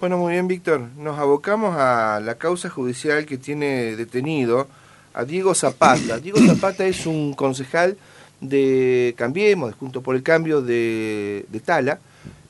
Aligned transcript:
Bueno, 0.00 0.16
muy 0.16 0.34
bien, 0.34 0.46
Víctor. 0.46 0.80
Nos 0.96 1.18
abocamos 1.18 1.74
a 1.76 2.20
la 2.20 2.36
causa 2.36 2.70
judicial 2.70 3.26
que 3.26 3.36
tiene 3.36 3.96
detenido 3.96 4.68
a 5.12 5.24
Diego 5.24 5.56
Zapata. 5.56 6.18
Diego 6.22 6.38
Zapata 6.38 6.86
es 6.86 7.04
un 7.04 7.34
concejal 7.34 7.96
de 8.40 9.12
Cambiemos, 9.18 9.74
junto 9.74 10.00
por 10.00 10.14
el 10.14 10.22
cambio 10.22 10.62
de, 10.62 11.44
Tala. 11.64 11.98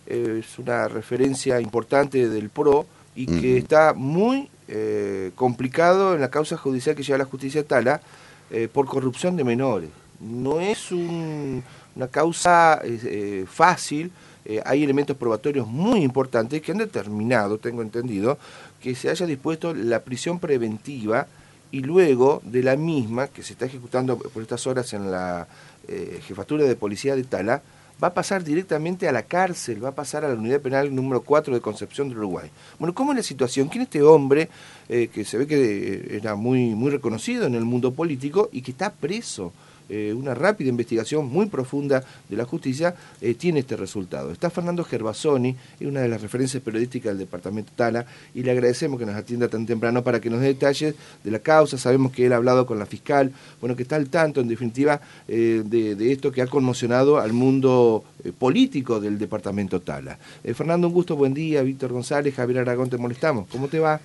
es 0.05 0.59
una 0.59 0.89
referencia 0.89 1.59
importante 1.59 2.29
del 2.29 2.51
PRO 2.51 2.85
y 3.17 3.25
que 3.25 3.57
está 3.57 3.95
muy 3.95 4.51
eh, 4.69 5.31
complicado 5.35 6.15
en 6.15 6.21
la 6.21 6.29
causa 6.29 6.59
judicial 6.59 6.95
que 6.97 7.03
lleva 7.03 7.17
la 7.17 7.25
justicia 7.25 7.67
Tala 7.67 8.03
eh, 8.51 8.69
por 8.71 8.85
corrupción 8.85 9.37
de 9.37 9.45
menores. 9.45 9.89
No 10.21 10.61
es 10.61 10.93
una 10.93 12.09
causa 12.11 12.83
eh, 12.85 13.47
fácil 13.51 14.13
eh, 14.45 14.63
hay 14.65 14.85
elementos 14.85 15.17
probatorios 15.17 15.67
muy 15.67 16.03
importantes 16.03 16.63
que 16.63 16.73
han 16.73 16.79
determinado, 16.79 17.59
tengo 17.59 17.83
entendido, 17.83 18.39
que 18.81 18.95
se 18.95 19.11
haya 19.11 19.27
dispuesto 19.27 19.75
la 19.75 20.01
prisión 20.01 20.39
preventiva 20.39 21.27
y 21.71 21.81
luego 21.81 22.41
de 22.45 22.63
la 22.63 22.77
misma, 22.77 23.29
que 23.29 23.43
se 23.43 23.53
está 23.53 23.67
ejecutando 23.67 24.19
por 24.19 24.43
estas 24.43 24.67
horas 24.67 24.93
en 24.95 25.11
la 25.11 25.47
eh, 25.87 26.21
jefatura 26.27 26.65
de 26.65 26.77
policía 26.77 27.15
de 27.15 27.25
Tala, 27.25 27.63
va 28.03 28.09
a 28.09 28.15
pasar 28.15 28.45
directamente 28.45 29.09
a 29.09 29.13
la 29.13 29.23
cárcel, 29.23 29.85
va 29.85 29.91
a 29.91 29.95
pasar 29.95 30.25
a 30.25 30.29
la 30.29 30.35
unidad 30.35 30.61
penal 30.61 30.95
número 30.95 31.21
4 31.23 31.55
de 31.55 31.61
Concepción 31.61 32.09
de 32.09 32.17
Uruguay. 32.17 32.49
Bueno, 32.79 32.95
¿cómo 32.95 33.13
es 33.13 33.17
la 33.17 33.23
situación? 33.23 33.69
¿Quién 33.69 33.83
es 33.83 33.89
este 33.89 34.03
hombre 34.03 34.49
eh, 34.89 35.09
que 35.13 35.25
se 35.25 35.37
ve 35.37 35.47
que 35.47 36.17
era 36.17 36.37
muy, 36.37 36.75
muy 36.75 36.91
reconocido 36.91 37.47
en 37.47 37.55
el 37.55 37.65
mundo 37.65 37.93
político 37.93 38.49
y 38.53 38.63
que 38.63 38.71
está 38.71 38.93
preso? 38.93 39.53
Eh, 39.89 40.13
una 40.13 40.35
rápida 40.35 40.69
investigación 40.69 41.27
muy 41.27 41.47
profunda 41.47 42.05
de 42.29 42.37
la 42.37 42.45
justicia, 42.45 42.95
eh, 43.21 43.35
tiene 43.35 43.61
este 43.61 43.77
resultado. 43.77 44.31
Está 44.31 44.51
Fernando 44.51 44.85
Gervasoni, 44.85 45.57
es 45.81 45.87
una 45.87 46.01
de 46.01 46.09
las 46.09 46.21
referencias 46.21 46.63
periodísticas 46.63 47.13
del 47.13 47.19
departamento 47.19 47.73
Tala, 47.75 48.05
y 48.35 48.43
le 48.43 48.51
agradecemos 48.51 48.99
que 48.99 49.07
nos 49.07 49.15
atienda 49.15 49.49
tan 49.49 49.65
temprano 49.65 50.03
para 50.03 50.21
que 50.21 50.29
nos 50.29 50.41
dé 50.41 50.49
detalles 50.49 50.95
de 51.25 51.31
la 51.31 51.39
causa. 51.39 51.79
Sabemos 51.79 52.13
que 52.13 52.27
él 52.27 52.33
ha 52.33 52.37
hablado 52.37 52.67
con 52.67 52.79
la 52.79 52.87
fiscal, 52.87 53.33
bueno, 53.61 53.77
que 53.77 53.83
está 53.85 53.97
al 53.97 54.09
tanto, 54.09 54.41
en 54.41 54.49
definitiva, 54.49 55.01
eh, 55.27 55.63
de, 55.65 56.13
esto 56.13 56.33
que 56.33 56.43
ha 56.43 56.47
conmocionado 56.47 57.19
al 57.19 57.33
mundo 57.33 58.05
político 58.39 59.01
del 59.01 59.19
departamento 59.19 59.81
Tala. 59.81 60.19
Fernando, 60.55 60.89
un 60.89 60.95
gusto, 60.95 61.17
buen 61.17 61.35
día. 61.35 61.63
Víctor 61.63 61.93
González, 61.93 62.35
Javier 62.35 62.61
Aragón, 62.61 62.91
te 62.91 62.99
molestamos. 62.99 63.47
¿Cómo 63.49 63.69
te 63.69 63.79
va? 63.79 64.01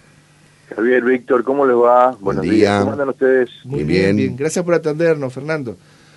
Javier, 0.70 1.04
Víctor, 1.04 1.44
¿cómo 1.44 1.66
les 1.66 1.76
va? 1.76 2.16
Buenos 2.20 2.44
días. 2.44 2.80
¿Cómo 2.80 2.94
andan 2.94 3.10
ustedes? 3.10 3.50
Muy 3.66 3.84
bien, 3.84 4.16
bien. 4.16 4.36
Gracias 4.36 4.64
por 4.64 4.74
atendernos, 4.74 5.34
Fernando. 5.34 5.76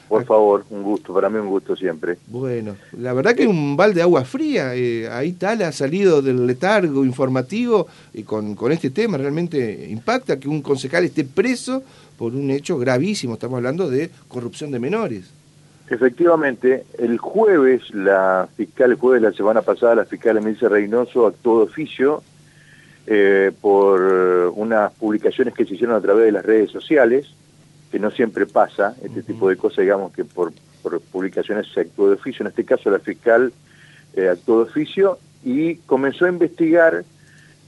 Por 0.08 0.24
favor, 0.24 0.64
un 0.70 0.84
gusto, 0.84 1.12
para 1.12 1.28
mí 1.28 1.38
un 1.38 1.48
gusto 1.48 1.74
siempre. 1.74 2.16
Bueno, 2.28 2.76
la 2.96 3.12
verdad 3.12 3.34
que 3.34 3.46
un 3.46 3.76
balde 3.76 3.96
de 3.96 4.02
agua 4.02 4.24
fría, 4.24 4.72
eh, 4.74 5.08
ahí 5.08 5.32
tal 5.32 5.62
ha 5.62 5.72
salido 5.72 6.22
del 6.22 6.46
letargo 6.46 7.04
informativo 7.04 7.88
y 8.14 8.22
con, 8.22 8.54
con 8.54 8.70
este 8.70 8.90
tema 8.90 9.18
realmente 9.18 9.88
impacta 9.90 10.38
que 10.38 10.48
un 10.48 10.62
concejal 10.62 11.04
esté 11.04 11.24
preso 11.24 11.82
por 12.16 12.34
un 12.34 12.50
hecho 12.52 12.78
gravísimo, 12.78 13.34
estamos 13.34 13.56
hablando 13.56 13.90
de 13.90 14.10
corrupción 14.28 14.70
de 14.70 14.78
menores. 14.78 15.32
Efectivamente, 15.90 16.84
el 16.98 17.18
jueves, 17.18 17.82
la 17.92 18.48
fiscal, 18.56 18.92
el 18.92 18.96
jueves 18.96 19.22
de 19.22 19.30
la 19.30 19.36
semana 19.36 19.62
pasada, 19.62 19.96
la 19.96 20.04
fiscal 20.04 20.36
Emilce 20.36 20.68
Reynoso 20.68 21.26
actuó 21.26 21.58
de 21.58 21.64
oficio 21.64 22.22
eh, 23.06 23.52
por 23.60 24.52
unas 24.56 24.92
publicaciones 24.94 25.54
que 25.54 25.64
se 25.64 25.74
hicieron 25.74 25.96
a 25.96 26.00
través 26.00 26.26
de 26.26 26.32
las 26.32 26.44
redes 26.44 26.70
sociales, 26.70 27.26
que 27.90 27.98
no 27.98 28.10
siempre 28.10 28.46
pasa, 28.46 28.96
este 29.02 29.22
tipo 29.22 29.48
de 29.48 29.56
cosas, 29.56 29.78
digamos, 29.78 30.12
que 30.12 30.24
por, 30.24 30.52
publicaciones 31.12 31.66
se 31.72 31.80
actuó 31.80 32.08
de 32.08 32.14
oficio, 32.14 32.44
en 32.44 32.48
este 32.48 32.64
caso 32.64 32.90
la 32.90 32.98
fiscal 32.98 33.52
eh, 34.14 34.28
actuó 34.28 34.64
de 34.64 34.70
oficio 34.70 35.18
y 35.44 35.76
comenzó 35.76 36.26
a 36.26 36.28
investigar 36.28 37.04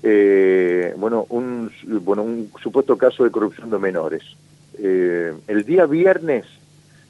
eh, 0.02 0.94
bueno, 0.96 1.26
un, 1.28 1.70
bueno, 2.02 2.22
un 2.22 2.50
supuesto 2.62 2.96
caso 2.96 3.24
de 3.24 3.30
corrupción 3.30 3.70
de 3.70 3.78
menores. 3.78 4.22
el 4.80 5.64
día 5.64 5.86
viernes 5.86 6.46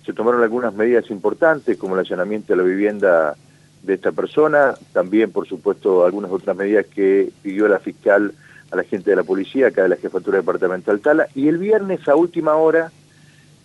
se 0.05 0.15
tomaron 0.15 0.43
algunas 0.43 0.73
medidas 0.73 1.11
importantes, 1.11 1.77
como 1.77 1.95
el 1.95 2.01
allanamiento 2.01 2.55
de 2.55 2.57
la 2.57 2.63
vivienda 2.63 3.37
de 3.83 3.95
esta 3.95 4.13
persona, 4.13 4.75
también 4.93 5.31
por 5.31 5.47
supuesto 5.47 6.05
algunas 6.05 6.31
otras 6.31 6.57
medidas 6.57 6.87
que 6.87 7.31
pidió 7.43 7.69
la 7.69 7.79
fiscal 7.79 8.33
a 8.71 8.77
la 8.77 8.85
gente 8.85 9.11
de 9.11 9.17
la 9.17 9.23
policía, 9.23 9.69
acá 9.69 9.83
de 9.83 9.89
la 9.89 9.97
jefatura 9.97 10.39
departamental 10.39 11.01
Tala, 11.01 11.29
y 11.35 11.49
el 11.49 11.59
viernes 11.59 12.07
a 12.09 12.17
última 12.17 12.55
hora 12.57 12.93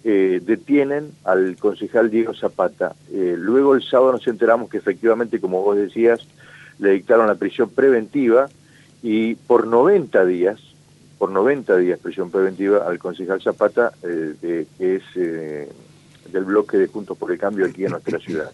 eh, 0.06 0.41
detienen 0.44 1.12
al 1.24 1.56
concejal 1.57 2.09
Diego 2.09 2.34
Zapata. 2.34 2.94
Eh, 3.12 3.35
luego 3.38 3.75
el 3.75 3.84
sábado 3.84 4.13
nos 4.13 4.28
enteramos 4.28 4.69
que 4.69 4.78
efectivamente, 4.78 5.40
como 5.40 5.62
vos 5.62 5.78
decías, 5.78 6.22
le 6.80 6.91
dictaron 6.91 7.28
la 7.28 7.35
prisión 7.35 7.69
preventiva 7.69 8.50
y 9.01 9.35
por 9.35 9.68
90 9.68 10.25
días, 10.25 10.59
por 11.18 11.31
90 11.31 11.78
días 11.78 12.00
prisión 12.00 12.31
preventiva 12.31 12.85
al 12.88 13.00
concejal 13.00 13.41
Zapata, 13.41 13.91
eh, 14.03 14.66
que 14.78 14.95
es 14.95 15.03
del 16.33 16.44
bloque 16.44 16.77
de 16.77 16.88
Juntos 16.88 17.17
por 17.17 17.31
el 17.31 17.38
Cambio 17.38 17.66
aquí 17.66 17.85
en 17.85 17.91
nuestra 17.91 18.19
ciudad. 18.25 18.51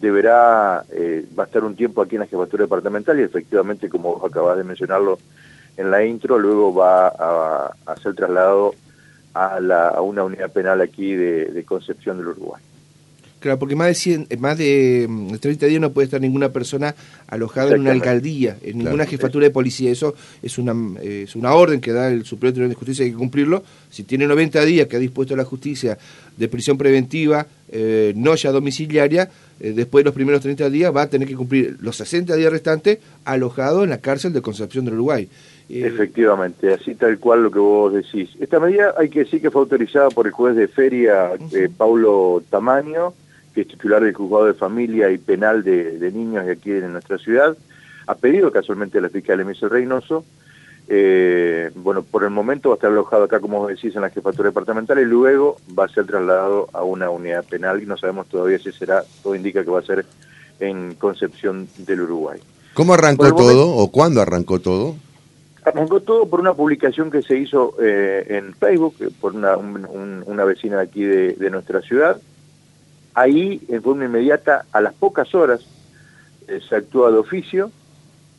Deberá, 0.00 0.84
eh, 0.90 1.24
va 1.38 1.44
a 1.44 1.46
estar 1.46 1.62
un 1.62 1.76
tiempo 1.76 2.02
aquí 2.02 2.16
en 2.16 2.20
la 2.20 2.26
jefatura 2.26 2.64
departamental 2.64 3.20
y 3.20 3.22
efectivamente, 3.22 3.88
como 3.88 4.16
vos 4.16 4.30
acabas 4.30 4.56
de 4.56 4.64
mencionarlo 4.64 5.18
en 5.76 5.90
la 5.90 6.04
intro, 6.04 6.38
luego 6.38 6.74
va 6.74 7.08
a, 7.08 7.96
ser 8.02 8.14
trasladado 8.14 8.74
a, 9.34 9.60
la, 9.60 9.88
a, 9.88 10.00
una 10.00 10.24
unidad 10.24 10.50
penal 10.50 10.80
aquí 10.80 11.14
de 11.14 11.64
Concepción 11.64 12.16
del 12.18 12.28
Uruguay. 12.28 12.62
Claro, 13.40 13.58
porque 13.58 13.74
más 13.74 13.88
de 13.88 13.94
100, 13.94 14.26
eh, 14.28 14.36
más 14.36 14.58
de 14.58 15.08
30 15.40 15.66
mm, 15.66 15.68
días 15.68 15.80
no 15.80 15.92
puede 15.92 16.04
estar 16.04 16.20
ninguna 16.20 16.50
persona 16.50 16.94
alojada 17.26 17.74
en 17.74 17.80
una 17.80 17.92
alcaldía, 17.92 18.58
en 18.62 18.78
ninguna 18.78 19.06
jefatura 19.06 19.46
de 19.46 19.50
policía. 19.50 19.90
Eso 19.90 20.14
es 20.42 20.58
una, 20.58 20.74
es 21.00 21.34
una 21.34 21.54
orden 21.54 21.80
que 21.80 21.92
da 21.92 22.08
el 22.08 22.24
Superior 22.26 22.52
Tribunal 22.52 22.70
de 22.70 22.74
Justicia, 22.74 23.04
hay 23.04 23.12
que 23.12 23.16
cumplirlo. 23.16 23.62
Si 23.88 24.02
tiene 24.02 24.26
90 24.26 24.62
días 24.66 24.86
que 24.88 24.96
ha 24.96 24.98
dispuesto 24.98 25.34
la 25.36 25.44
justicia 25.44 25.96
de 26.36 26.48
prisión 26.48 26.76
preventiva, 26.76 27.46
eh, 27.70 28.12
no 28.14 28.34
ya 28.34 28.52
domiciliaria, 28.52 29.30
eh, 29.58 29.72
después 29.74 30.04
de 30.04 30.08
los 30.08 30.14
primeros 30.14 30.42
30 30.42 30.68
días 30.68 30.94
va 30.94 31.02
a 31.02 31.08
tener 31.08 31.26
que 31.26 31.34
cumplir 31.34 31.78
los 31.80 31.96
60 31.96 32.36
días 32.36 32.52
restantes 32.52 32.98
alojado 33.24 33.84
en 33.84 33.90
la 33.90 33.98
cárcel 33.98 34.34
de 34.34 34.42
Concepción 34.42 34.84
del 34.84 34.94
Uruguay. 34.94 35.28
Efectivamente, 35.70 36.74
así 36.74 36.96
tal 36.96 37.18
cual 37.18 37.44
lo 37.44 37.50
que 37.50 37.60
vos 37.60 37.92
decís. 37.94 38.28
Esta 38.40 38.58
medida 38.58 38.92
hay 38.98 39.08
que 39.08 39.20
decir 39.20 39.40
que 39.40 39.50
fue 39.50 39.62
autorizada 39.62 40.10
por 40.10 40.26
el 40.26 40.32
juez 40.32 40.56
de 40.56 40.66
feria, 40.66 41.30
Paulo 41.76 42.42
Tamaño, 42.50 43.14
que 43.54 43.62
es 43.62 43.68
titular 43.68 44.02
del 44.02 44.14
juzgado 44.14 44.46
de 44.46 44.54
familia 44.54 45.10
y 45.10 45.18
penal 45.18 45.62
de, 45.64 46.10
niños 46.12 46.46
de 46.46 46.52
aquí 46.52 46.70
en 46.70 46.92
nuestra 46.92 47.18
ciudad, 47.18 47.56
ha 48.06 48.14
pedido 48.14 48.50
casualmente 48.50 48.98
a 48.98 49.00
la 49.00 49.08
fiscal 49.08 49.40
Emilio 49.40 49.68
Reynoso. 49.68 50.24
Eh, 50.88 51.70
bueno, 51.76 52.02
por 52.02 52.24
el 52.24 52.30
momento 52.30 52.70
va 52.70 52.74
a 52.74 52.76
estar 52.76 52.90
alojado 52.90 53.24
acá, 53.24 53.38
como 53.38 53.68
decís, 53.68 53.94
en 53.94 54.02
la 54.02 54.10
jefatura 54.10 54.48
departamental 54.48 54.98
y 54.98 55.04
luego 55.04 55.56
va 55.78 55.84
a 55.84 55.88
ser 55.88 56.06
trasladado 56.06 56.68
a 56.72 56.82
una 56.82 57.10
unidad 57.10 57.44
penal 57.44 57.80
y 57.80 57.86
no 57.86 57.96
sabemos 57.96 58.26
todavía 58.26 58.58
si 58.58 58.72
será, 58.72 59.04
todo 59.22 59.34
indica 59.36 59.62
que 59.62 59.70
va 59.70 59.78
a 59.78 59.84
ser 59.84 60.04
en 60.58 60.94
Concepción 60.94 61.68
del 61.78 62.02
Uruguay. 62.02 62.40
¿Cómo 62.74 62.94
arrancó 62.94 63.32
todo 63.34 63.76
o 63.76 63.90
cuándo 63.90 64.20
arrancó 64.20 64.58
todo? 64.58 64.96
Arrancó 65.64 66.00
todo 66.00 66.26
por 66.26 66.40
una 66.40 66.54
publicación 66.54 67.10
que 67.10 67.22
se 67.22 67.36
hizo 67.36 67.74
eh, 67.80 68.26
en 68.28 68.54
Facebook 68.54 68.96
por 69.20 69.34
una, 69.34 69.56
una 69.56 70.44
vecina 70.44 70.78
de 70.78 70.82
aquí 70.82 71.04
de 71.04 71.50
nuestra 71.50 71.82
ciudad, 71.82 72.20
Ahí, 73.14 73.60
en 73.68 73.82
forma 73.82 74.04
inmediata, 74.04 74.66
a 74.72 74.80
las 74.80 74.94
pocas 74.94 75.34
horas, 75.34 75.60
eh, 76.48 76.60
se 76.68 76.76
actúa 76.76 77.10
de 77.10 77.18
oficio. 77.18 77.70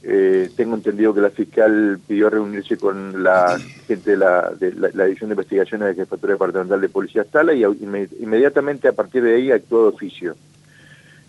Eh, 0.04 0.50
tengo 0.56 0.76
entendido 0.76 1.14
que 1.14 1.22
la 1.22 1.30
fiscal 1.30 2.00
pidió 2.08 2.30
reunirse 2.30 2.78
con 2.78 3.22
la 3.22 3.60
gente 3.88 4.12
de 4.12 4.18
la, 4.18 4.52
la, 4.94 5.06
División 5.06 5.30
de 5.30 5.36
Investigaciones 5.36 5.90
de 5.90 6.04
Jefatura 6.04 6.34
Departamental 6.34 6.82
de 6.82 6.90
Policía 6.90 7.22
Estala 7.22 7.54
y 7.54 7.64
inmediatamente 7.64 8.88
a 8.88 8.94
partir 8.94 9.22
de 9.24 9.36
ahí 9.36 9.52
actuó 9.52 9.84
de 9.84 9.90
oficio. 9.90 10.36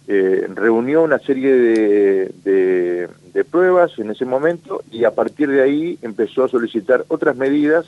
Eh, 0.08 0.48
reunió 0.54 1.02
una 1.02 1.18
serie 1.20 1.54
de, 1.54 3.08
pruebas 3.50 3.98
en 3.98 4.10
ese 4.10 4.24
momento 4.24 4.82
y 4.90 5.04
a 5.04 5.10
partir 5.10 5.48
de 5.48 5.62
ahí 5.62 5.98
empezó 6.00 6.44
a 6.44 6.48
solicitar 6.48 7.04
otras 7.08 7.36
medidas 7.36 7.86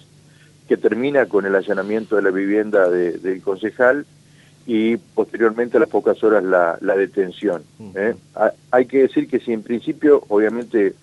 que 0.68 0.76
termina 0.76 1.26
con 1.26 1.46
el 1.46 1.54
allanamiento 1.54 2.16
de 2.16 2.22
la 2.22 2.30
vivienda 2.30 2.90
del 2.90 3.40
concejal 3.42 4.04
y 4.66 4.96
posteriormente 4.96 5.76
a 5.76 5.80
las 5.80 5.88
pocas 5.88 6.22
horas 6.24 6.42
la, 6.42 6.96
detención. 6.96 7.62
¿eh? 7.94 8.14
Hay 8.70 8.86
que 8.86 9.02
decir 9.02 9.28
que 9.28 9.40
si 9.40 9.52
en 9.52 9.62
principio, 9.62 10.24
obviamente, 10.28 10.94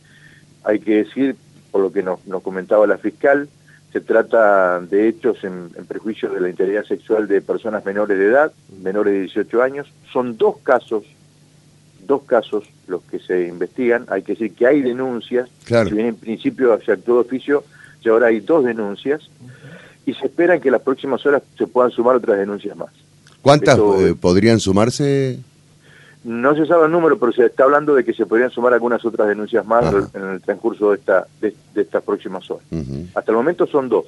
hay 0.63 0.80
que 0.80 1.04
decir, 1.04 1.36
por 1.72 1.81
lo 1.81 1.92
que 1.92 2.04
nos, 2.04 2.19
comentaba 2.42 2.88
la 2.88 2.98
fiscal, 2.98 3.48
se 3.94 4.00
trata 4.00 4.80
de 4.80 5.10
hechos 5.10 5.44
en, 5.44 5.69
prejuicio 5.88 6.30
de 6.30 6.40
la 6.40 6.50
integridad 6.50 6.86
sexual 6.86 7.28
de 7.28 7.42
personas 7.42 7.86
menores 7.86 8.18
de 8.18 8.25
edad, 8.25 8.52
menores 8.81 9.13
de 9.13 9.19
18 9.22 9.62
años. 9.62 9.88
Son 10.12 10.38
dos 10.38 10.58
casos, 10.60 11.04
dos 12.08 12.24
casos 12.24 12.63
los 12.88 13.04
que 13.04 13.19
se 13.19 13.48
investigan. 13.48 14.06
Hay 14.10 14.24
que 14.24 14.34
decir 14.34 14.56
que 14.56 14.66
hay 14.66 14.81
denuncias, 14.81 15.50
si 15.66 15.94
bien 15.94 16.08
en 16.08 16.16
principio 16.16 16.80
se 16.84 16.94
actuó 16.94 17.16
de 17.16 17.22
oficio, 17.22 17.63
y 18.04 18.10
ahora 18.10 18.28
hay 18.28 18.40
dos 18.40 18.63
denuncias, 18.63 19.30
y 20.06 20.13
se 20.16 20.25
espera 20.25 20.60
que 20.60 20.69
en 20.69 20.74
las 20.74 20.81
próximas 20.81 21.24
horas 21.25 21.44
se 21.56 21.68
puedan 21.68 21.92
sumar 21.92 22.16
otras 22.16 22.40
denuncias 22.40 22.75
más. 22.75 22.92
¿Cuántas 23.42 23.78
eh, 23.78 24.16
podrían 24.20 24.60
sumarse? 24.60 25.40
No 26.24 26.56
se 26.56 26.68
sabe 26.68 26.86
el 26.86 26.92
número, 26.92 27.18
pero 27.18 27.32
se 27.32 27.46
está 27.46 27.64
hablando 27.64 27.96
de 27.96 28.04
que 28.04 28.14
se 28.14 28.28
podrían 28.28 28.52
sumar 28.52 28.74
algunas 28.74 29.04
otras 29.04 29.28
denuncias 29.28 29.66
más 29.66 29.86
en 30.14 30.22
el 30.22 30.42
transcurso 30.42 30.92
de, 30.92 30.98
esta, 30.98 31.26
de, 31.42 31.56
estas 31.76 32.04
próximas 32.04 32.50
horas. 32.52 32.66
Hasta 33.16 33.32
el 33.32 33.38
momento 33.38 33.66
son 33.66 33.90
dos. 33.90 34.06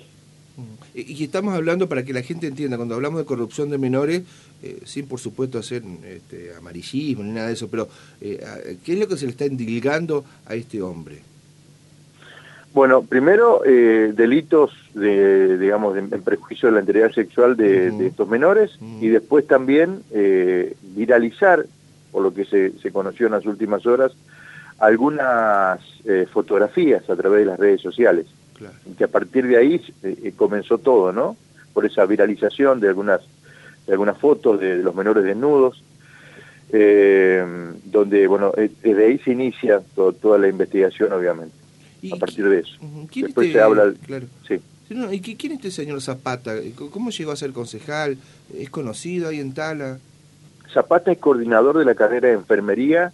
Y 0.94 1.24
estamos 1.24 1.56
hablando 1.56 1.90
para 1.90 2.04
que 2.04 2.14
la 2.14 2.22
gente 2.22 2.46
entienda, 2.46 2.78
cuando 2.78 2.94
hablamos 2.94 3.20
de 3.20 3.26
corrupción 3.26 3.72
de 3.72 3.80
menores, 3.80 4.22
eh, 4.62 4.80
sin 4.86 5.08
por 5.08 5.20
supuesto 5.20 5.58
hacer 5.58 5.82
este, 6.06 6.54
amarillismo 6.56 7.24
ni 7.24 7.32
nada 7.32 7.48
de 7.48 7.54
eso, 7.54 7.68
pero 7.68 7.88
eh, 8.22 8.78
¿qué 8.86 8.94
es 8.94 9.00
lo 9.00 9.08
que 9.08 9.18
se 9.18 9.26
le 9.26 9.32
está 9.32 9.48
indilgando 9.48 10.24
a 10.46 10.54
este 10.54 10.84
hombre? 10.84 11.33
Bueno, 12.74 13.04
primero 13.04 13.62
eh, 13.66 14.14
delitos 14.16 14.72
de, 14.94 15.58
digamos, 15.58 15.96
en 15.98 16.10
prejuicio 16.24 16.70
de 16.70 16.74
la 16.74 16.80
integridad 16.80 17.12
sexual 17.12 17.56
de, 17.56 18.08
estos 18.08 18.28
menores 18.28 18.78
y 19.00 19.10
después 19.10 19.46
también 19.46 20.02
viralizar, 20.82 21.66
por 22.12 22.24
lo 22.24 22.34
que 22.34 22.46
se, 22.46 22.72
se, 22.80 22.92
conoció 22.92 23.28
en 23.28 23.34
las 23.34 23.46
últimas 23.46 23.86
horas, 23.86 24.14
algunas 24.80 25.80
fotografías 26.32 27.08
a 27.10 27.16
través 27.16 27.42
de 27.42 27.46
las 27.46 27.60
redes 27.60 27.82
sociales. 27.82 28.26
Que 28.98 29.04
a 29.04 29.08
partir 29.08 29.48
de 29.48 29.58
ahí 29.58 29.82
eh, 30.04 30.18
eh, 30.24 30.34
comenzó 30.36 30.78
todo, 30.78 31.12
¿no? 31.12 31.36
Por 31.74 31.86
esa 31.86 32.06
viralización 32.06 32.80
de 32.80 32.90
algunas, 32.90 33.22
de 33.88 33.94
algunas 33.94 34.18
fotos 34.18 34.60
de, 34.60 34.78
los 34.78 34.96
menores 34.96 35.24
desnudos, 35.24 35.84
eh, 36.72 37.44
donde, 37.86 38.28
bueno, 38.28 38.52
desde 38.56 39.06
ahí 39.06 39.18
se 39.20 39.32
inicia 39.32 39.82
toda 39.96 40.38
la 40.38 40.48
investigación, 40.48 41.14
obviamente, 41.14 41.56
a 42.12 42.16
partir 42.18 42.48
de 42.48 42.60
eso. 42.60 42.74
Después 43.14 43.52
se 43.52 43.60
habla... 43.60 43.94
Claro. 44.06 44.28
Sí. 44.48 44.60
¿Y 45.12 45.20
quién 45.22 45.54
es 45.54 45.60
este 45.60 45.72
señor 45.72 46.02
Zapata? 46.02 46.56
¿Cómo 46.92 47.10
llegó 47.10 47.32
a 47.32 47.36
ser 47.36 47.52
concejal? 47.52 48.18
¿Es 48.54 48.70
conocido 48.70 49.30
ahí 49.30 49.40
en 49.40 49.54
Tala? 49.54 50.00
Zapata 50.72 51.12
es 51.12 51.18
coordinador 51.18 51.78
de 51.78 51.86
la 51.86 51.96
carrera 51.96 52.28
de 52.28 52.34
enfermería 52.36 53.14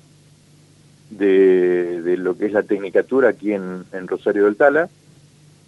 de, 1.10 2.02
de 2.02 2.18
lo 2.18 2.38
que 2.38 2.48
es 2.48 2.52
la 2.52 2.64
tecnicatura 2.64 3.30
aquí 3.30 3.54
en, 3.54 3.86
en 3.94 4.08
Rosario 4.08 4.46
del 4.46 4.56
Tala 4.56 4.90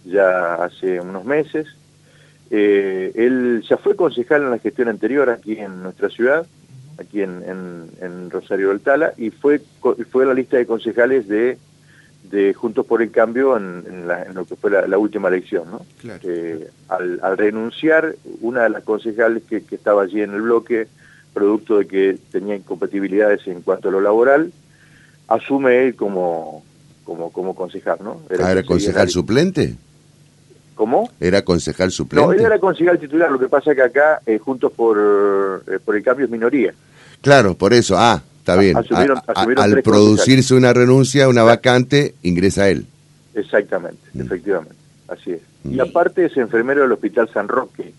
ya 0.04 0.54
hace 0.54 1.00
unos 1.00 1.24
meses. 1.24 1.66
Eh, 2.50 3.12
él 3.14 3.64
ya 3.68 3.76
fue 3.76 3.96
concejal 3.96 4.42
en 4.42 4.50
la 4.50 4.58
gestión 4.58 4.88
anterior 4.88 5.30
aquí 5.30 5.58
en 5.58 5.82
nuestra 5.82 6.10
ciudad, 6.10 6.46
aquí 6.98 7.22
en, 7.22 7.42
en, 8.00 8.30
Rosario 8.30 8.68
del 8.70 8.80
Tala, 8.80 9.14
y 9.16 9.30
fue, 9.30 9.60
fue 10.10 10.26
la 10.26 10.34
lista 10.34 10.56
de 10.56 10.66
concejales 10.66 11.28
de, 11.28 11.58
de 12.32 12.54
Juntos 12.54 12.86
por 12.86 13.02
el 13.02 13.10
Cambio 13.10 13.58
en, 13.58 14.06
lo 14.32 14.46
que 14.46 14.56
fue 14.56 14.70
la, 14.70 14.98
última 14.98 15.28
elección. 15.28 15.70
¿no? 15.70 15.84
Eh, 16.02 16.66
al, 16.88 17.20
al, 17.22 17.36
renunciar, 17.36 18.16
una 18.40 18.62
de 18.62 18.70
las 18.70 18.82
concejales 18.82 19.42
que, 19.44 19.62
que 19.62 19.74
estaba 19.74 20.02
allí 20.02 20.22
en 20.22 20.32
el 20.32 20.40
bloque, 20.40 20.88
producto 21.34 21.78
de 21.78 21.86
que 21.86 22.18
tenía 22.32 22.56
incompatibilidades 22.56 23.46
en 23.46 23.60
cuanto 23.60 23.88
a 23.88 23.92
lo 23.92 24.00
laboral, 24.00 24.50
asume 25.28 25.84
él 25.84 25.94
como, 25.94 26.64
como, 27.04 27.30
como 27.30 27.54
concejal. 27.54 27.98
¿no? 28.02 28.22
Era, 28.30 28.46
ah, 28.46 28.52
¿era 28.52 28.62
concejal 28.62 29.10
suplente? 29.10 29.76
¿Cómo? 30.74 31.10
¿Era 31.20 31.42
concejal 31.42 31.90
suplente? 31.90 32.26
No, 32.26 32.32
él 32.32 32.40
era 32.40 32.58
concejal 32.58 32.98
titular, 32.98 33.30
lo 33.30 33.38
que 33.38 33.48
pasa 33.48 33.72
es 33.72 33.76
que 33.76 33.82
acá, 33.82 34.22
eh, 34.24 34.38
Juntos 34.38 34.72
por, 34.72 35.62
eh, 35.66 35.78
por 35.84 35.96
el 35.96 36.02
Cambio, 36.02 36.24
es 36.24 36.32
minoría. 36.32 36.72
Claro, 37.20 37.54
por 37.54 37.74
eso, 37.74 37.98
ah, 37.98 38.22
está 38.42 38.56
bien. 38.56 38.76
al 39.56 39.82
producirse 39.82 40.54
una 40.54 40.72
renuncia, 40.72 41.28
una 41.28 41.44
vacante, 41.44 42.14
ingresa 42.22 42.68
él. 42.68 42.86
Exactamente, 43.34 44.00
mm. 44.12 44.20
efectivamente, 44.20 44.74
así 45.08 45.32
es. 45.32 45.40
Mm. 45.64 45.74
Y 45.74 45.80
aparte 45.80 46.26
es 46.26 46.36
enfermero 46.36 46.82
del 46.82 46.92
Hospital 46.92 47.30
San 47.32 47.48
Roque. 47.48 47.94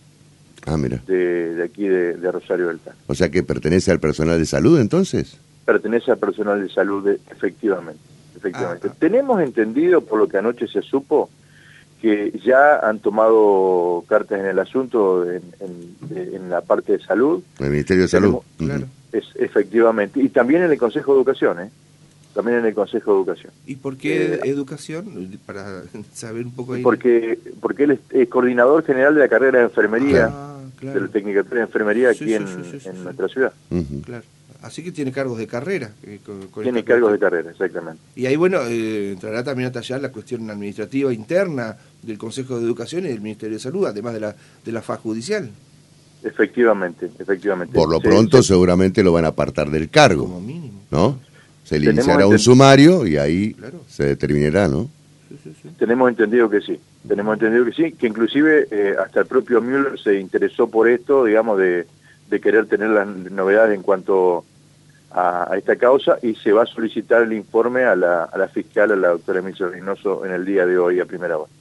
Ah, 0.65 0.77
mira. 0.77 1.01
De, 1.07 1.61
aquí 1.63 1.87
de, 1.87 2.31
Rosario 2.31 2.67
del 2.67 2.79
Tal. 2.79 2.93
O 3.07 3.15
sea 3.15 3.29
que 3.29 3.43
pertenece 3.43 3.91
al 3.91 3.99
personal 3.99 4.37
de 4.37 4.45
salud 4.45 4.79
entonces. 4.79 5.37
Pertenece 5.65 6.11
al 6.11 6.17
personal 6.17 6.61
de 6.61 6.69
salud, 6.73 7.07
efectivamente. 7.31 8.01
efectivamente. 8.35 8.87
Ah, 8.89 8.91
ah. 8.93 8.97
Tenemos 8.99 9.41
entendido, 9.41 10.01
por 10.01 10.19
lo 10.19 10.27
que 10.27 10.37
anoche 10.37 10.67
se 10.67 10.81
supo, 10.81 11.29
que 12.03 12.37
ya 12.43 12.79
han 12.79 12.99
tomado 12.99 14.03
cartas 14.09 14.37
en 14.37 14.45
el 14.45 14.59
asunto 14.59 15.25
en, 15.25 16.49
la 16.49 16.59
parte 16.59 16.97
de 16.97 16.99
salud. 16.99 17.41
El 17.59 17.69
Ministerio 17.69 18.03
de 18.03 18.09
Salud. 18.09 18.39
claro. 18.57 18.87
es, 19.13 19.23
efectivamente. 19.35 20.19
Y 20.21 20.27
también 20.27 20.63
en 20.63 20.71
el 20.73 20.77
Consejo 20.77 21.13
de 21.13 21.19
Educación, 21.19 21.61
¿eh? 21.61 21.69
También 22.33 22.57
en 22.57 22.65
el 22.65 22.73
Consejo 22.73 23.11
de 23.13 23.17
Educación. 23.19 23.53
¿Y 23.65 23.77
por 23.77 23.95
qué 23.95 24.33
eh, 24.33 24.39
educación? 24.43 25.39
Para 25.45 25.83
saber 26.13 26.45
un 26.45 26.51
poco 26.51 26.73
ahí. 26.73 26.83
Porque, 26.83 27.39
porque 27.61 27.85
él 27.85 27.99
es, 28.11 28.27
coordinador 28.27 28.83
general 28.83 29.15
de 29.15 29.21
la 29.21 29.29
carrera 29.29 29.59
de 29.59 29.65
enfermería, 29.65 30.29
ah, 30.29 30.59
de 30.81 30.99
la 30.99 31.07
Tecnicatura 31.07 31.61
de 31.61 31.67
Enfermería 31.67 32.09
aquí 32.09 32.33
en, 32.33 32.43
nuestra 33.01 33.29
ciudad. 33.29 33.53
Claro. 34.03 34.25
Así 34.63 34.81
que 34.81 34.93
tiene 34.93 35.11
cargos 35.11 35.37
de 35.37 35.45
carrera. 35.45 35.91
Eh, 36.03 36.19
tiene 36.61 36.85
cargos 36.85 37.11
de 37.11 37.19
carrera, 37.19 37.51
exactamente. 37.51 38.01
Y 38.15 38.27
ahí, 38.27 38.37
bueno, 38.37 38.61
eh, 38.61 39.11
entrará 39.11 39.43
también 39.43 39.67
a 39.67 39.71
tallar 39.73 40.01
la 40.01 40.09
cuestión 40.09 40.49
administrativa 40.49 41.13
interna 41.13 41.75
del 42.01 42.17
Consejo 42.17 42.57
de 42.57 42.63
Educación 42.63 43.05
y 43.05 43.09
del 43.09 43.19
Ministerio 43.19 43.57
de 43.57 43.61
Salud, 43.61 43.85
además 43.85 44.13
de 44.13 44.21
la, 44.21 44.35
de 44.63 44.71
la 44.71 44.81
FA 44.81 44.95
judicial. 44.95 45.49
Efectivamente, 46.23 47.11
efectivamente. 47.19 47.73
Por 47.73 47.89
lo 47.89 47.99
pronto 47.99 48.41
seguramente 48.41 49.03
lo 49.03 49.11
van 49.11 49.25
a 49.25 49.29
apartar 49.29 49.69
del 49.69 49.89
cargo. 49.89 50.23
Como 50.23 50.39
mínimo. 50.39 50.81
¿No? 50.91 51.19
Se 51.65 51.77
le 51.77 51.91
iniciará 51.91 52.25
un 52.25 52.39
sumario 52.39 53.05
y 53.05 53.17
ahí 53.17 53.55
se 53.87 54.05
determinará, 54.05 54.69
¿no? 54.69 54.89
Tenemos 55.77 56.09
entendido 56.09 56.49
que 56.49 56.61
sí, 56.61 56.79
tenemos 57.05 57.33
entendido 57.33 57.65
que 57.65 57.73
sí, 57.73 57.91
que 57.93 58.07
inclusive 58.07 58.67
eh, 58.71 58.95
hasta 58.97 59.21
el 59.21 59.25
propio 59.25 59.61
Müller 59.61 59.99
se 59.99 60.19
interesó 60.19 60.67
por 60.67 60.87
esto, 60.87 61.25
digamos, 61.25 61.57
de, 61.57 61.85
de 62.29 62.39
querer 62.39 62.67
tener 62.67 62.91
las 62.91 63.07
novedades 63.07 63.75
en 63.75 63.81
cuanto 63.81 64.45
a, 65.13 65.55
esta 65.55 65.75
causa 65.75 66.17
y 66.21 66.35
se 66.35 66.51
va 66.51 66.63
a 66.63 66.65
solicitar 66.65 67.21
el 67.21 67.33
informe 67.33 67.83
a 67.83 67.95
la, 67.95 68.23
a 68.23 68.37
la 68.37 68.47
fiscal, 68.47 68.91
a 68.91 68.95
la 68.95 69.09
doctora 69.09 69.39
Emilio 69.39 69.69
Reynoso, 69.69 70.25
en 70.25 70.31
el 70.31 70.45
día 70.45 70.65
de 70.65 70.77
hoy 70.77 70.99
a 70.99 71.05
primera 71.05 71.37
hora. 71.37 71.51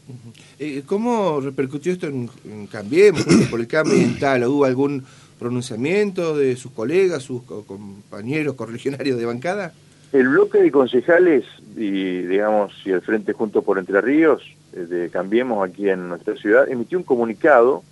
Eh, 0.59 0.83
¿Cómo 0.87 1.41
repercutió 1.41 1.93
esto 1.93 2.07
en, 2.07 2.29
Cambiemos, 2.71 3.25
por 3.51 3.61
el 3.61 3.67
cambio 3.67 4.01
y 4.01 4.19
tal? 4.19 4.45
¿Hubo 4.45 4.65
algún 4.65 5.05
pronunciamiento 5.39 6.37
de 6.37 6.57
sus 6.57 6.73
colegas, 6.73 7.23
sus 7.23 7.43
compañeros 7.43 8.55
correligionarios 8.55 9.19
de 9.19 9.27
bancada? 9.27 9.73
El 10.13 10.29
bloque 10.29 10.59
de 10.59 10.71
concejales 10.71 11.45
y, 11.77 12.23
digamos, 12.23 12.73
y 12.85 12.91
el 12.91 13.01
Frente 13.01 13.33
Junto 13.33 13.63
por 13.63 13.79
Entre 13.79 14.01
Ríos, 14.01 14.43
eh, 14.73 14.81
de 14.81 15.11
Cambiemos 15.11 15.69
aquí 15.69 15.89
en 15.89 16.09
nuestra 16.09 16.37
ciudad, 16.37 16.71
emitió 16.71 16.99
un 16.99 17.05
comunicado 17.05 17.83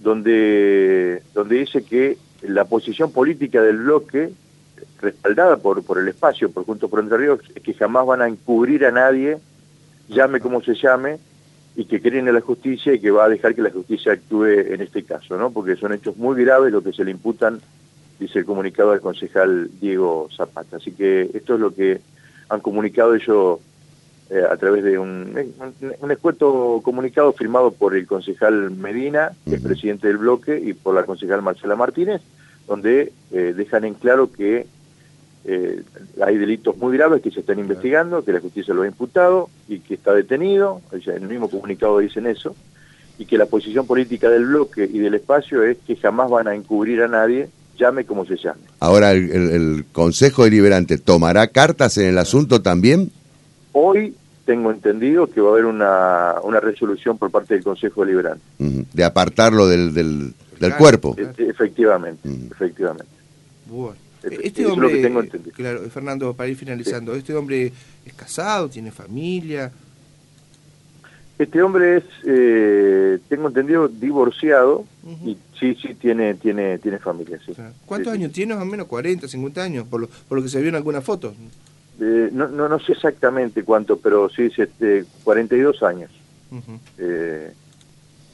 donde, 0.00 1.22
donde 1.34 1.56
dice 1.56 1.82
que 1.82 2.16
la 2.42 2.64
posición 2.64 3.10
política 3.12 3.62
del 3.62 3.78
bloque 3.78 4.30
respaldada 5.00 5.56
por, 5.56 5.82
por 5.82 5.98
el 5.98 6.08
espacio, 6.08 6.50
por 6.50 6.64
Juntos 6.64 6.90
por 6.90 7.00
Entre 7.00 7.18
Ríos, 7.18 7.40
que 7.40 7.74
jamás 7.74 8.06
van 8.06 8.22
a 8.22 8.28
encubrir 8.28 8.84
a 8.86 8.90
nadie, 8.90 9.38
llame 10.08 10.40
como 10.40 10.62
se 10.62 10.74
llame, 10.74 11.18
y 11.76 11.84
que 11.84 12.00
creen 12.00 12.26
en 12.26 12.34
la 12.34 12.40
justicia 12.40 12.92
y 12.92 12.98
que 12.98 13.12
va 13.12 13.26
a 13.26 13.28
dejar 13.28 13.54
que 13.54 13.62
la 13.62 13.70
justicia 13.70 14.12
actúe 14.12 14.46
en 14.46 14.80
este 14.80 15.04
caso, 15.04 15.38
¿no? 15.38 15.50
Porque 15.50 15.76
son 15.76 15.92
hechos 15.92 16.16
muy 16.16 16.42
graves 16.44 16.72
lo 16.72 16.82
que 16.82 16.92
se 16.92 17.04
le 17.04 17.12
imputan, 17.12 17.60
dice 18.18 18.40
el 18.40 18.44
comunicado 18.44 18.90
del 18.90 19.00
concejal 19.00 19.70
Diego 19.80 20.28
Zapata. 20.36 20.78
Así 20.78 20.90
que 20.90 21.30
esto 21.32 21.54
es 21.54 21.60
lo 21.60 21.72
que 21.72 22.00
han 22.48 22.60
comunicado 22.60 23.14
ellos 23.14 23.60
eh, 24.30 24.42
a 24.50 24.56
través 24.56 24.82
de 24.82 24.98
un, 24.98 25.54
un, 26.00 26.10
escueto 26.10 26.80
comunicado 26.82 27.32
firmado 27.32 27.70
por 27.70 27.94
el 27.94 28.06
concejal 28.06 28.72
Medina, 28.72 29.30
que 29.44 29.54
es 29.54 29.62
presidente 29.62 30.08
del 30.08 30.18
bloque, 30.18 30.58
y 30.58 30.72
por 30.72 30.94
la 30.94 31.04
concejal 31.04 31.42
Marcela 31.42 31.76
Martínez, 31.76 32.22
donde 32.66 33.12
eh, 33.30 33.54
dejan 33.56 33.84
en 33.84 33.94
claro 33.94 34.32
que 34.32 34.66
eh, 35.50 35.82
hay 36.20 36.36
delitos 36.36 36.76
muy 36.76 36.94
graves 36.94 37.22
que 37.22 37.30
se 37.30 37.40
están 37.40 37.58
investigando, 37.58 38.22
que 38.22 38.34
la 38.34 38.40
justicia 38.40 38.74
lo 38.74 38.82
ha 38.82 38.86
imputado 38.86 39.48
y 39.66 39.78
que 39.78 39.94
está 39.94 40.12
detenido, 40.12 40.82
en 40.92 41.22
el 41.22 41.26
mismo 41.26 41.48
comunicado 41.48 42.00
dicen 42.00 42.26
eso, 42.26 42.54
y 43.18 43.24
que 43.24 43.38
la 43.38 43.46
posición 43.46 43.86
política 43.86 44.28
del 44.28 44.44
bloque 44.44 44.84
y 44.84 44.98
del 44.98 45.14
espacio 45.14 45.62
es 45.62 45.78
que 45.86 45.96
jamás 45.96 46.28
van 46.28 46.48
a 46.48 46.54
encubrir 46.54 47.00
a 47.02 47.08
nadie, 47.08 47.48
llame 47.78 48.04
como 48.04 48.26
se 48.26 48.36
llame. 48.36 48.60
Ahora, 48.78 49.12
¿el, 49.12 49.86
Consejo 49.90 50.44
Deliberante 50.44 50.98
tomará 50.98 51.46
cartas 51.46 51.96
en 51.96 52.08
el 52.08 52.18
asunto 52.18 52.60
también? 52.60 53.10
Hoy 53.72 54.14
tengo 54.44 54.70
entendido 54.70 55.28
que 55.28 55.40
va 55.40 55.48
a 55.48 55.52
haber 55.52 55.64
una, 55.64 56.34
una 56.42 56.60
resolución 56.60 57.16
por 57.16 57.30
parte 57.30 57.54
del 57.54 57.64
Consejo 57.64 58.02
Deliberante. 58.04 58.44
De 58.58 59.02
apartarlo 59.02 59.66
del, 59.66 59.94
del, 59.94 60.34
cuerpo. 60.76 61.16
E, 61.16 61.48
efectivamente, 61.48 62.28
efectivamente. 62.50 63.06
Bueno. 63.64 64.07
Este 64.22 64.66
hombre, 64.66 65.30
claro, 65.54 65.80
Fernando, 65.90 66.34
para 66.34 66.48
ir 66.48 66.56
finalizando, 66.56 67.14
¿este 67.14 67.34
hombre 67.34 67.72
es 68.04 68.12
casado, 68.14 68.68
tiene 68.68 68.90
familia? 68.90 69.70
Este 71.38 71.62
hombre 71.62 71.98
es, 71.98 72.04
eh, 72.26 73.18
tengo 73.28 73.46
entendido, 73.46 73.86
divorciado 73.86 74.84
y 75.24 75.36
sí, 75.58 75.76
sí, 75.80 75.94
tiene 75.94 76.34
tiene 76.34 76.78
tiene 76.78 76.98
familia, 76.98 77.38
sí. 77.46 77.52
¿Cuántos 77.86 78.12
años 78.12 78.32
tiene? 78.32 78.54
Más 78.54 78.64
o 78.64 78.66
menos 78.66 78.88
40, 78.88 79.28
50 79.28 79.62
años, 79.62 79.86
por 79.86 80.00
lo, 80.00 80.08
por 80.08 80.38
lo 80.38 80.42
que 80.42 80.50
se 80.50 80.60
vio 80.60 80.70
en 80.70 80.74
algunas 80.74 81.04
fotos. 81.04 81.34
Eh, 82.00 82.30
no, 82.32 82.48
no, 82.48 82.68
no 82.68 82.80
sé 82.80 82.92
exactamente 82.92 83.62
cuánto, 83.62 83.98
pero 83.98 84.28
sí, 84.28 84.50
este, 84.56 85.04
42 85.22 85.82
años. 85.84 86.10
Eh, 86.98 87.52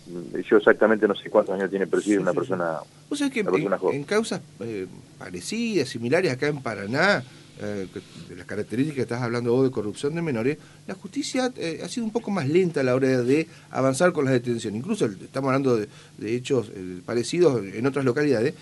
yo 0.07 0.57
exactamente 0.59 1.09
no 1.09 1.15
sé 1.15 1.31
cuántos 1.31 1.55
años 1.55 1.71
tiene 1.71 1.87
presidio 1.87 2.21
una 2.21 2.33
persona. 2.33 2.79
O 3.09 3.17
sea 3.17 3.31
que 3.31 3.41
en, 3.41 4.05
causas 4.05 4.41
eh, 4.61 4.87
parecidas, 5.19 5.89
similares 5.89 6.33
acá 6.33 6.49
en 6.49 6.61
Paraná, 6.61 7.23
eh, 7.61 7.87
de 8.29 8.37
las 8.37 8.47
características 8.47 8.97
que 8.97 9.03
estás 9.03 9.23
hablando 9.23 9.53
vos 9.53 9.65
de 9.65 9.71
corrupción 9.71 10.15
de 10.15 10.23
menores, 10.23 10.59
la 10.87 10.95
justicia 10.95 11.53
eh, 11.57 11.81
ha 11.85 11.89
sido 11.89 12.05
un 12.05 12.13
poco 12.13 12.31
más 12.31 12.49
lenta 12.49 12.81
a 12.81 12.83
la 12.83 12.95
hora 12.95 13.23
de 13.23 13.47
avanzar 13.71 14.13
con 14.13 14.25
las 14.25 14.35
detenciones. 14.35 14.79
Incluso 14.79 15.07
estamos 15.07 15.49
hablando 15.49 15.77
de, 15.77 15.89
hechos 16.21 16.71
parecidos 17.07 17.63
en 17.65 17.87
otras 17.87 18.05
localidades. 18.05 18.55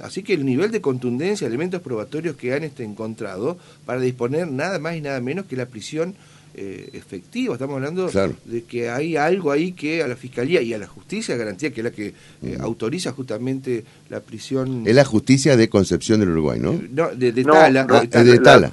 así 0.00 0.22
que 0.22 0.34
el 0.34 0.44
nivel 0.44 0.70
de 0.70 0.80
contundencia, 0.80 1.46
elementos 1.46 1.80
probatorios 1.80 2.36
que 2.36 2.54
han 2.54 2.62
este, 2.62 2.84
encontrado 2.84 3.58
para 3.86 4.00
disponer 4.00 4.48
nada 4.48 4.78
más 4.78 4.96
y 4.96 5.00
nada 5.00 5.20
menos 5.20 5.46
que 5.46 5.56
la 5.56 5.66
prisión 5.66 6.14
eh, 6.54 6.90
efectivo. 6.94 7.54
Estamos 7.54 7.76
hablando 7.76 8.10
de 8.44 8.64
que 8.64 8.90
hay 8.90 9.16
algo 9.16 9.52
ahí 9.52 9.72
que 9.72 10.02
a 10.02 10.08
la 10.08 10.16
Fiscalía 10.16 10.60
y 10.60 10.74
a 10.74 10.78
la 10.78 10.86
Justicia 10.86 11.36
garantía, 11.36 11.70
que 11.72 11.80
es 11.80 11.84
la 11.84 11.90
que 11.92 12.08
eh, 12.08 12.56
mm. 12.58 12.62
autoriza 12.62 13.12
justamente 13.12 13.84
la 14.08 14.20
prisión. 14.20 14.82
Es 14.84 14.94
la 14.94 15.04
Justicia 15.04 15.56
de 15.56 15.68
Concepción 15.68 16.20
del 16.20 16.30
Uruguay, 16.30 16.58
¿no? 16.58 16.72
no, 16.90 17.08
de, 17.14 17.32
Tala. 17.44 17.84
de 17.84 18.38
Tala. 18.40 18.70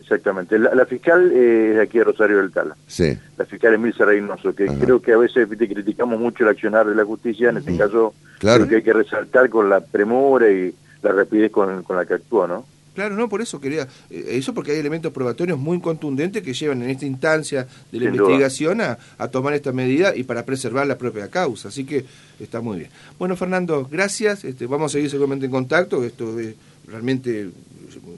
exactamente. 0.00 0.58
La, 0.58 0.84
fiscal 0.84 1.32
es 1.32 1.76
de 1.76 1.82
aquí 1.82 1.98
de 1.98 2.04
Rosario 2.04 2.36
del 2.36 2.52
Tala. 2.52 2.76
Sí. 2.86 3.16
La 3.36 3.46
fiscal 3.46 3.74
Emilce 3.74 4.04
Reynoso, 4.04 4.54
que 4.54 4.66
creo 4.66 5.00
que 5.00 5.12
a 5.12 5.18
veces 5.18 5.48
criticamos 5.48 6.20
mucho 6.20 6.44
el 6.44 6.50
accionar 6.50 6.86
de 6.86 6.94
la 6.94 7.04
justicia, 7.04 7.50
en 7.50 7.56
este 7.56 7.76
caso 7.76 8.12
creo 8.38 8.68
que 8.68 8.76
hay 8.76 8.82
que 8.82 8.92
resaltar 8.92 9.48
con 9.48 9.70
la 9.70 9.80
premura 9.80 10.50
y 10.50 10.74
la 11.02 11.12
rapidez 11.12 11.50
con, 11.50 11.82
con 11.82 11.96
la 11.96 12.04
que 12.04 12.14
actúa, 12.14 12.46
¿no? 12.46 12.66
Claro, 12.98 13.14
no, 13.14 13.28
por 13.28 13.40
eso 13.40 13.60
quería, 13.60 13.86
eh, 14.10 14.24
eso 14.30 14.52
porque 14.52 14.72
hay 14.72 14.78
elementos 14.78 15.12
probatorios 15.12 15.56
muy 15.56 15.80
contundentes 15.80 16.42
que 16.42 16.52
llevan 16.52 16.82
en 16.82 16.90
esta 16.90 17.06
instancia 17.06 17.68
de 17.92 18.00
la 18.00 18.06
investigación 18.06 18.80
a, 18.80 18.98
tomar 19.30 19.54
esta 19.54 19.70
medida 19.70 20.16
y 20.16 20.24
para 20.24 20.44
preservar 20.44 20.84
la 20.84 20.98
propia 20.98 21.28
causa, 21.28 21.68
así 21.68 21.84
que 21.84 22.04
está 22.40 22.60
muy 22.60 22.78
bien. 22.78 22.90
Bueno, 23.16 23.36
Fernando, 23.36 23.86
gracias, 23.88 24.42
este, 24.42 24.66
vamos 24.66 24.90
a 24.90 24.92
seguir 24.94 25.10
seguramente 25.10 25.46
en 25.46 25.52
contacto, 25.52 26.02
esto 26.02 26.40
es 26.40 26.56
realmente 26.88 27.50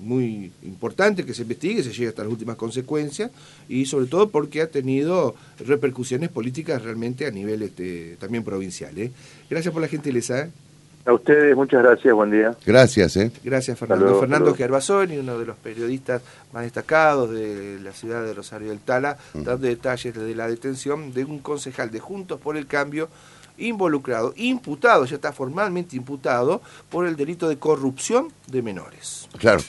muy 0.01 0.51
importante 0.63 1.27
que 1.27 1.35
se 1.35 1.43
investigue, 1.43 1.83
se 1.83 1.93
llegue 1.93 2.09
hasta 2.09 2.23
las 2.23 2.33
últimas 2.33 2.57
consecuencias 2.57 3.31
y 3.69 3.85
sobre 3.85 4.07
todo 4.07 4.31
porque 4.31 4.63
ha 4.63 4.71
tenido 4.71 5.35
repercusiones 5.59 6.31
políticas 6.31 6.81
realmente 6.81 7.27
a 7.27 7.31
nivel 7.31 7.61
este, 7.61 8.17
también 8.19 8.45
provincial. 8.45 8.97
¿eh? 8.99 9.13
Gracias 9.51 9.75
por 9.75 9.83
la 9.83 9.89
gentileza. 9.89 10.41
¿eh? 10.41 10.51
A 11.07 11.15
ustedes, 11.15 11.57
muchas 11.57 11.83
gracias, 11.83 12.13
buen 12.15 12.31
día. 12.31 12.55
Gracias, 12.67 13.17
¿eh? 13.17 13.33
Gracias, 13.43 13.79
Fernando. 13.79 14.21
Fernando 14.21 14.55
Gervasoni, 14.55 15.17
uno 15.17 15.39
de 15.39 15.47
los 15.47 15.57
periodistas 15.57 16.21
más 16.53 16.65
destacados 16.65 17.31
de 17.31 17.79
la 17.81 17.93
ciudad 17.93 18.23
de 18.23 18.35
Rosario 18.35 18.69
del 18.69 18.81
Tala, 18.81 19.17
dando 19.33 19.67
detalles 19.67 20.15
de 20.15 20.35
la 20.35 20.47
detención 20.47 21.15
de 21.15 21.25
un 21.25 21.39
concejal 21.39 21.91
de 21.91 22.01
Juntos 22.01 22.39
por 22.39 22.57
el 22.57 22.67
Cambio 22.67 23.09
involucrado, 23.61 24.33
imputado, 24.37 25.05
ya 25.05 25.17
está 25.17 25.33
formalmente 25.33 25.97
imputado 25.97 26.61
por 26.89 27.07
el 27.07 27.17
delito 27.17 27.49
de 27.49 27.59
corrupción 27.59 28.33
de 28.47 28.63
menores. 28.63 29.29
Claro. 29.39 29.61